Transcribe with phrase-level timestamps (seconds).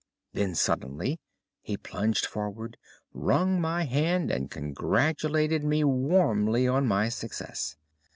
[0.33, 1.19] Then suddenly
[1.61, 2.77] he plunged forward,
[3.13, 7.75] wrung my hand, and congratulated me warmly on my success.